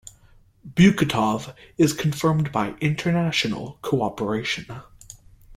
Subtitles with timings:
[0.67, 4.81] Buketov is confirmed by international cooperation.